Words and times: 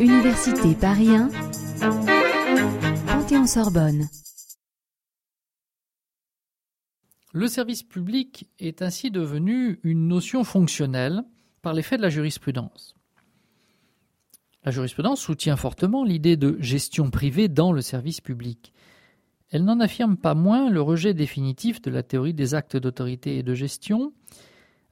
Université 0.00 0.74
Paris 0.80 1.08
1, 1.08 1.30
Panthéon-Sorbonne. 3.06 4.08
Le 7.32 7.48
service 7.48 7.82
public 7.82 8.48
est 8.58 8.82
ainsi 8.82 9.10
devenu 9.10 9.80
une 9.82 10.06
notion 10.06 10.44
fonctionnelle 10.44 11.24
par 11.62 11.74
l'effet 11.74 11.96
de 11.96 12.02
la 12.02 12.08
jurisprudence. 12.08 12.94
La 14.64 14.70
jurisprudence 14.70 15.20
soutient 15.20 15.56
fortement 15.56 16.04
l'idée 16.04 16.36
de 16.36 16.56
gestion 16.60 17.10
privée 17.10 17.48
dans 17.48 17.72
le 17.72 17.82
service 17.82 18.20
public. 18.20 18.72
Elle 19.50 19.64
n'en 19.64 19.80
affirme 19.80 20.16
pas 20.16 20.34
moins 20.34 20.70
le 20.70 20.80
rejet 20.80 21.14
définitif 21.14 21.82
de 21.82 21.90
la 21.90 22.02
théorie 22.02 22.34
des 22.34 22.54
actes 22.54 22.76
d'autorité 22.76 23.38
et 23.38 23.42
de 23.42 23.54
gestion, 23.54 24.12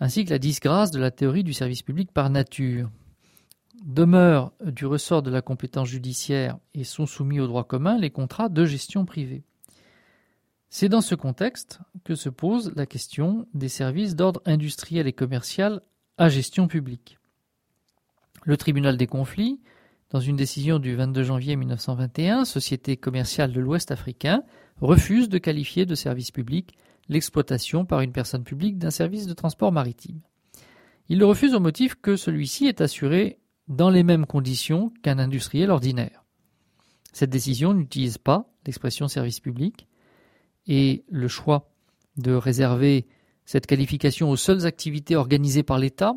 ainsi 0.00 0.24
que 0.24 0.30
la 0.30 0.38
disgrâce 0.38 0.90
de 0.90 0.98
la 0.98 1.10
théorie 1.10 1.44
du 1.44 1.52
service 1.52 1.82
public 1.82 2.10
par 2.12 2.30
nature. 2.30 2.90
Demeurent 3.84 4.52
du 4.64 4.86
ressort 4.86 5.22
de 5.22 5.30
la 5.30 5.42
compétence 5.42 5.88
judiciaire 5.88 6.58
et 6.74 6.84
sont 6.84 7.06
soumis 7.06 7.40
au 7.40 7.46
droit 7.46 7.64
commun 7.64 7.98
les 7.98 8.10
contrats 8.10 8.48
de 8.48 8.64
gestion 8.64 9.04
privée. 9.04 9.44
C'est 10.68 10.88
dans 10.88 11.00
ce 11.00 11.14
contexte 11.14 11.80
que 12.04 12.14
se 12.14 12.28
pose 12.28 12.72
la 12.76 12.86
question 12.86 13.46
des 13.54 13.68
services 13.68 14.16
d'ordre 14.16 14.42
industriel 14.44 15.06
et 15.06 15.12
commercial 15.12 15.80
à 16.16 16.28
gestion 16.28 16.68
publique. 16.68 17.18
Le 18.44 18.56
tribunal 18.56 18.96
des 18.96 19.06
conflits, 19.06 19.60
dans 20.10 20.20
une 20.20 20.36
décision 20.36 20.78
du 20.78 20.94
22 20.94 21.22
janvier 21.22 21.56
1921, 21.56 22.44
Société 22.44 22.96
commerciale 22.96 23.52
de 23.52 23.60
l'Ouest 23.60 23.90
africain, 23.90 24.42
refuse 24.80 25.28
de 25.28 25.38
qualifier 25.38 25.86
de 25.86 25.94
service 25.94 26.30
public 26.30 26.74
l'exploitation 27.10 27.84
par 27.84 28.00
une 28.00 28.12
personne 28.12 28.44
publique 28.44 28.78
d'un 28.78 28.90
service 28.90 29.26
de 29.26 29.34
transport 29.34 29.72
maritime. 29.72 30.20
Il 31.08 31.18
le 31.18 31.26
refuse 31.26 31.54
au 31.54 31.60
motif 31.60 31.96
que 31.96 32.16
celui-ci 32.16 32.66
est 32.66 32.80
assuré 32.80 33.40
dans 33.66 33.90
les 33.90 34.04
mêmes 34.04 34.26
conditions 34.26 34.92
qu'un 35.02 35.18
industriel 35.18 35.70
ordinaire. 35.70 36.24
Cette 37.12 37.30
décision 37.30 37.74
n'utilise 37.74 38.16
pas 38.16 38.48
l'expression 38.64 39.08
service 39.08 39.40
public 39.40 39.88
et 40.66 41.04
le 41.08 41.26
choix 41.26 41.72
de 42.16 42.32
réserver 42.32 43.08
cette 43.44 43.66
qualification 43.66 44.30
aux 44.30 44.36
seules 44.36 44.64
activités 44.64 45.16
organisées 45.16 45.64
par 45.64 45.78
l'État, 45.78 46.14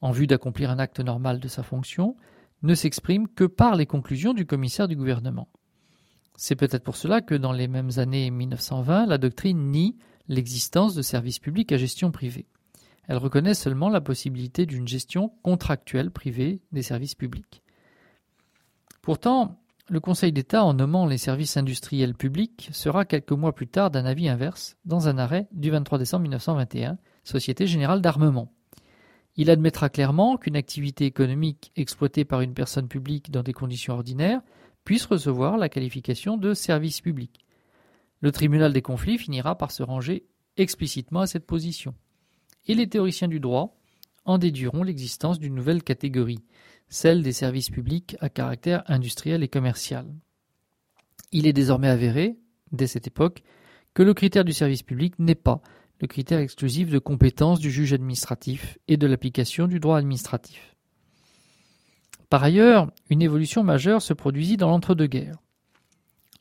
en 0.00 0.12
vue 0.12 0.28
d'accomplir 0.28 0.70
un 0.70 0.78
acte 0.78 1.00
normal 1.00 1.40
de 1.40 1.48
sa 1.48 1.64
fonction, 1.64 2.16
ne 2.62 2.74
s'exprime 2.74 3.26
que 3.26 3.44
par 3.44 3.74
les 3.74 3.86
conclusions 3.86 4.32
du 4.32 4.46
commissaire 4.46 4.86
du 4.86 4.94
gouvernement. 4.94 5.48
C'est 6.36 6.56
peut-être 6.56 6.82
pour 6.82 6.96
cela 6.96 7.20
que 7.20 7.34
dans 7.34 7.52
les 7.52 7.68
mêmes 7.68 7.90
années 7.96 8.30
1920, 8.30 9.06
la 9.06 9.18
doctrine 9.18 9.70
nie 9.70 9.96
l'existence 10.28 10.94
de 10.94 11.02
services 11.02 11.38
publics 11.38 11.70
à 11.72 11.76
gestion 11.76 12.10
privée. 12.10 12.46
Elle 13.06 13.18
reconnaît 13.18 13.54
seulement 13.54 13.88
la 13.88 14.00
possibilité 14.00 14.66
d'une 14.66 14.88
gestion 14.88 15.32
contractuelle 15.42 16.10
privée 16.10 16.60
des 16.72 16.82
services 16.82 17.14
publics. 17.14 17.62
Pourtant, 19.02 19.60
le 19.90 20.00
Conseil 20.00 20.32
d'État, 20.32 20.64
en 20.64 20.72
nommant 20.72 21.06
les 21.06 21.18
services 21.18 21.58
industriels 21.58 22.14
publics, 22.14 22.70
sera 22.72 23.04
quelques 23.04 23.32
mois 23.32 23.54
plus 23.54 23.68
tard 23.68 23.90
d'un 23.90 24.06
avis 24.06 24.30
inverse 24.30 24.76
dans 24.86 25.08
un 25.08 25.18
arrêt 25.18 25.46
du 25.52 25.70
23 25.70 25.98
décembre 25.98 26.22
1921, 26.22 26.96
Société 27.22 27.66
Générale 27.66 28.00
d'Armement. 28.00 28.50
Il 29.36 29.50
admettra 29.50 29.90
clairement 29.90 30.38
qu'une 30.38 30.56
activité 30.56 31.04
économique 31.04 31.70
exploitée 31.76 32.24
par 32.24 32.40
une 32.40 32.54
personne 32.54 32.88
publique 32.88 33.30
dans 33.30 33.42
des 33.42 33.52
conditions 33.52 33.92
ordinaires 33.92 34.40
puisse 34.84 35.06
recevoir 35.06 35.56
la 35.56 35.68
qualification 35.68 36.36
de 36.36 36.54
service 36.54 37.00
public. 37.00 37.44
Le 38.20 38.32
tribunal 38.32 38.72
des 38.72 38.82
conflits 38.82 39.18
finira 39.18 39.56
par 39.56 39.70
se 39.70 39.82
ranger 39.82 40.26
explicitement 40.56 41.20
à 41.20 41.26
cette 41.26 41.46
position. 41.46 41.94
Et 42.66 42.74
les 42.74 42.88
théoriciens 42.88 43.28
du 43.28 43.40
droit 43.40 43.76
en 44.24 44.38
déduiront 44.38 44.82
l'existence 44.82 45.38
d'une 45.38 45.54
nouvelle 45.54 45.82
catégorie, 45.82 46.44
celle 46.88 47.22
des 47.22 47.32
services 47.32 47.70
publics 47.70 48.16
à 48.20 48.28
caractère 48.28 48.82
industriel 48.86 49.42
et 49.42 49.48
commercial. 49.48 50.06
Il 51.32 51.46
est 51.46 51.52
désormais 51.52 51.88
avéré, 51.88 52.38
dès 52.72 52.86
cette 52.86 53.06
époque, 53.06 53.42
que 53.92 54.02
le 54.02 54.14
critère 54.14 54.44
du 54.44 54.52
service 54.52 54.82
public 54.82 55.18
n'est 55.18 55.34
pas 55.34 55.62
le 56.00 56.06
critère 56.06 56.40
exclusif 56.40 56.90
de 56.90 56.98
compétence 56.98 57.60
du 57.60 57.70
juge 57.70 57.92
administratif 57.92 58.78
et 58.88 58.96
de 58.96 59.06
l'application 59.06 59.68
du 59.68 59.80
droit 59.80 59.98
administratif. 59.98 60.73
Par 62.30 62.42
ailleurs, 62.42 62.90
une 63.10 63.22
évolution 63.22 63.62
majeure 63.62 64.02
se 64.02 64.12
produisit 64.12 64.56
dans 64.56 64.68
l'entre-deux-guerres. 64.68 65.38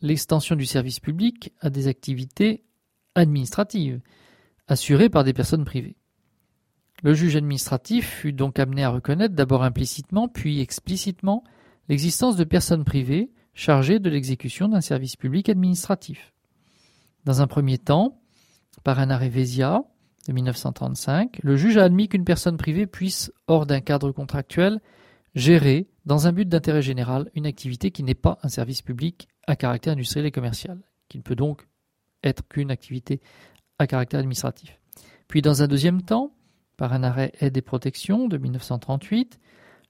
L'extension 0.02 0.56
du 0.56 0.66
service 0.66 1.00
public 1.00 1.54
à 1.62 1.70
des 1.70 1.88
activités 1.88 2.64
administratives, 3.16 4.02
assurées 4.68 5.10
par 5.10 5.24
des 5.24 5.34
personnes 5.34 5.66
privées. 5.66 5.96
Le 7.04 7.14
juge 7.14 7.36
administratif 7.36 8.08
fut 8.08 8.34
donc 8.34 8.60
amené 8.60 8.84
à 8.84 8.90
reconnaître 8.90 9.36
d'abord 9.36 9.64
implicitement, 9.64 10.28
puis 10.28 10.62
explicitement, 10.62 11.44
l'existence 11.90 12.38
de 12.38 12.44
personnes 12.44 12.86
privées 12.86 13.32
chargées 13.54 14.00
de 14.00 14.10
l'exécution 14.10 14.68
d'un 14.68 14.82
service 14.82 15.16
public 15.16 15.50
administratif. 15.50 16.34
Dans 17.26 17.42
un 17.42 17.48
premier 17.48 17.78
temps, 17.78 18.22
par 18.84 19.00
un 19.00 19.10
arrêt 19.10 19.30
Vésia 19.30 19.84
de 20.28 20.34
1935, 20.34 21.40
le 21.44 21.56
juge 21.56 21.78
a 21.78 21.84
admis 21.84 22.08
qu'une 22.08 22.26
personne 22.26 22.58
privée 22.58 22.88
puisse, 22.88 23.32
hors 23.48 23.66
d'un 23.66 23.82
cadre 23.82 24.12
contractuel, 24.12 24.80
gérer, 25.36 25.88
dans 26.06 26.28
un 26.28 26.32
but 26.32 26.48
d'intérêt 26.48 26.82
général, 26.82 27.30
une 27.36 27.46
activité 27.46 27.92
qui 27.92 28.04
n'est 28.04 28.14
pas 28.14 28.38
un 28.44 28.50
service 28.50 28.82
public 28.82 29.28
à 29.48 29.56
caractère 29.56 29.94
industriel 29.94 30.26
et 30.26 30.32
commercial, 30.32 30.80
qui 31.10 31.18
ne 31.18 31.24
peut 31.24 31.36
donc 31.36 31.68
être 32.24 32.48
qu'une 32.48 32.72
activité 32.72 33.22
à 33.80 33.88
caractère 33.88 34.20
administratif. 34.20 34.80
Puis 35.28 35.42
dans 35.42 35.64
un 35.64 35.68
deuxième 35.68 36.02
temps, 36.02 36.34
par 36.78 36.94
un 36.94 37.04
arrêt 37.04 37.32
aide 37.40 37.58
et 37.58 37.62
protection 37.62 38.28
de 38.28 38.38
1938, 38.38 39.40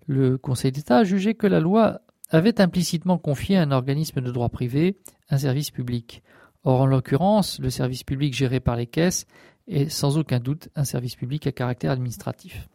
le 0.08 0.38
Conseil 0.38 0.72
d'État 0.72 0.98
a 0.98 1.04
jugé 1.04 1.34
que 1.34 1.48
la 1.48 1.60
loi 1.60 2.02
avait 2.30 2.60
implicitement 2.60 3.18
confié 3.18 3.58
à 3.58 3.62
un 3.62 3.72
organisme 3.72 4.22
de 4.22 4.32
droit 4.32 4.50
privé 4.50 4.98
un 5.30 5.38
service 5.38 5.72
public, 5.72 6.24
Or, 6.64 6.82
en 6.82 6.86
l'occurrence, 6.86 7.60
le 7.60 7.70
service 7.70 8.04
public 8.04 8.34
géré 8.34 8.60
par 8.60 8.76
les 8.76 8.88
caisses 8.88 9.26
est 9.68 9.90
sans 9.90 10.18
aucun 10.18 10.40
doute 10.40 10.70
un 10.76 10.86
service 10.86 11.16
public 11.16 11.46
à 11.48 11.52
caractère 11.52 11.92
administratif. 11.92 12.70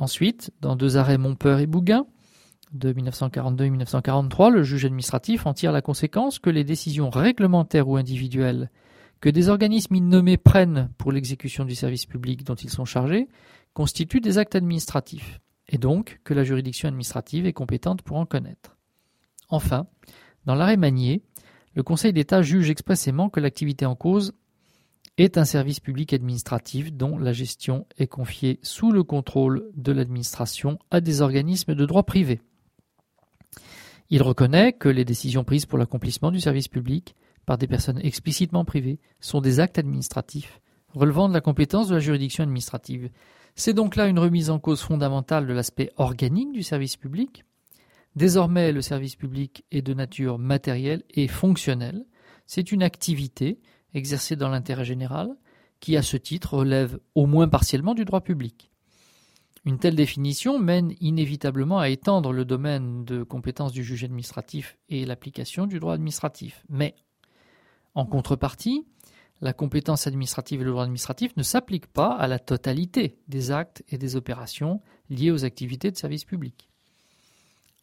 Ensuite, 0.00 0.50
dans 0.62 0.76
deux 0.76 0.96
arrêts 0.96 1.18
Montpeur 1.18 1.60
et 1.60 1.66
Bougain, 1.66 2.06
de 2.72 2.90
1942 2.90 3.64
et 3.66 3.70
1943, 3.70 4.48
le 4.48 4.62
juge 4.62 4.86
administratif 4.86 5.44
en 5.44 5.52
tire 5.52 5.72
la 5.72 5.82
conséquence 5.82 6.38
que 6.38 6.48
les 6.48 6.64
décisions 6.64 7.10
réglementaires 7.10 7.86
ou 7.86 7.96
individuelles 7.96 8.70
que 9.20 9.28
des 9.28 9.50
organismes 9.50 9.98
nommés 9.98 10.38
prennent 10.38 10.88
pour 10.96 11.12
l'exécution 11.12 11.66
du 11.66 11.74
service 11.74 12.06
public 12.06 12.44
dont 12.44 12.54
ils 12.54 12.70
sont 12.70 12.86
chargés 12.86 13.28
constituent 13.74 14.22
des 14.22 14.38
actes 14.38 14.54
administratifs, 14.54 15.38
et 15.68 15.76
donc 15.76 16.20
que 16.24 16.32
la 16.32 16.44
juridiction 16.44 16.88
administrative 16.88 17.44
est 17.44 17.52
compétente 17.52 18.00
pour 18.00 18.16
en 18.16 18.24
connaître. 18.24 18.78
Enfin, 19.50 19.86
dans 20.46 20.54
l'arrêt 20.54 20.78
Magnier, 20.78 21.22
le 21.74 21.82
Conseil 21.82 22.14
d'État 22.14 22.40
juge 22.40 22.70
expressément 22.70 23.28
que 23.28 23.40
l'activité 23.40 23.84
en 23.84 23.96
cause 23.96 24.32
est 25.20 25.38
un 25.38 25.44
service 25.44 25.80
public 25.80 26.12
administratif 26.12 26.92
dont 26.92 27.18
la 27.18 27.32
gestion 27.32 27.86
est 27.98 28.06
confiée 28.06 28.58
sous 28.62 28.92
le 28.92 29.02
contrôle 29.02 29.70
de 29.74 29.92
l'administration 29.92 30.78
à 30.90 31.00
des 31.00 31.20
organismes 31.20 31.74
de 31.74 31.86
droit 31.86 32.02
privé. 32.02 32.40
Il 34.08 34.22
reconnaît 34.22 34.72
que 34.72 34.88
les 34.88 35.04
décisions 35.04 35.44
prises 35.44 35.66
pour 35.66 35.78
l'accomplissement 35.78 36.30
du 36.30 36.40
service 36.40 36.68
public 36.68 37.14
par 37.46 37.58
des 37.58 37.66
personnes 37.66 38.00
explicitement 38.02 38.64
privées 38.64 38.98
sont 39.20 39.40
des 39.40 39.60
actes 39.60 39.78
administratifs 39.78 40.60
relevant 40.92 41.28
de 41.28 41.34
la 41.34 41.40
compétence 41.40 41.88
de 41.88 41.94
la 41.94 42.00
juridiction 42.00 42.42
administrative. 42.42 43.10
C'est 43.54 43.74
donc 43.74 43.94
là 43.94 44.08
une 44.08 44.18
remise 44.18 44.50
en 44.50 44.58
cause 44.58 44.80
fondamentale 44.80 45.46
de 45.46 45.52
l'aspect 45.52 45.92
organique 45.96 46.50
du 46.50 46.64
service 46.64 46.96
public, 46.96 47.44
Désormais, 48.16 48.72
le 48.72 48.82
service 48.82 49.14
public 49.14 49.64
est 49.70 49.82
de 49.82 49.94
nature 49.94 50.38
matérielle 50.38 51.04
et 51.10 51.28
fonctionnelle. 51.28 52.04
C'est 52.46 52.72
une 52.72 52.82
activité 52.82 53.60
exercée 53.94 54.36
dans 54.36 54.48
l'intérêt 54.48 54.84
général 54.84 55.36
qui, 55.80 55.96
à 55.96 56.02
ce 56.02 56.16
titre, 56.16 56.54
relève 56.54 56.98
au 57.14 57.26
moins 57.26 57.48
partiellement 57.48 57.94
du 57.94 58.04
droit 58.04 58.20
public. 58.20 58.70
Une 59.64 59.78
telle 59.78 59.94
définition 59.94 60.58
mène 60.58 60.94
inévitablement 61.00 61.78
à 61.78 61.90
étendre 61.90 62.32
le 62.32 62.44
domaine 62.44 63.04
de 63.04 63.22
compétence 63.22 63.72
du 63.72 63.84
juge 63.84 64.04
administratif 64.04 64.78
et 64.88 65.04
l'application 65.04 65.66
du 65.66 65.80
droit 65.80 65.94
administratif. 65.94 66.64
Mais, 66.68 66.94
en 67.94 68.06
contrepartie, 68.06 68.86
la 69.42 69.52
compétence 69.52 70.06
administrative 70.06 70.60
et 70.60 70.64
le 70.64 70.70
droit 70.70 70.84
administratif 70.84 71.36
ne 71.36 71.42
s'appliquent 71.42 71.92
pas 71.92 72.12
à 72.12 72.26
la 72.26 72.38
totalité 72.38 73.18
des 73.28 73.50
actes 73.50 73.82
et 73.88 73.98
des 73.98 74.16
opérations 74.16 74.80
liées 75.08 75.30
aux 75.30 75.44
activités 75.44 75.90
de 75.90 75.96
service 75.96 76.24
public. 76.24 76.70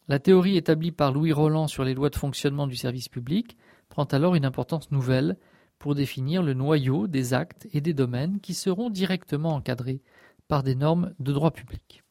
La 0.08 0.18
théorie 0.18 0.56
établie 0.56 0.92
par 0.92 1.12
Louis 1.12 1.32
Roland 1.32 1.68
sur 1.68 1.84
les 1.84 1.94
lois 1.94 2.10
de 2.10 2.16
fonctionnement 2.16 2.66
du 2.66 2.76
service 2.76 3.08
public 3.08 3.56
prend 3.88 4.04
alors 4.04 4.34
une 4.34 4.46
importance 4.46 4.90
nouvelle 4.90 5.36
pour 5.78 5.94
définir 5.94 6.42
le 6.42 6.54
noyau 6.54 7.06
des 7.06 7.34
actes 7.34 7.68
et 7.72 7.80
des 7.80 7.94
domaines 7.94 8.40
qui 8.40 8.54
seront 8.54 8.90
directement 8.90 9.54
encadrés 9.54 10.02
par 10.48 10.62
des 10.62 10.74
normes 10.74 11.14
de 11.18 11.32
droit 11.32 11.50
public. 11.50 12.02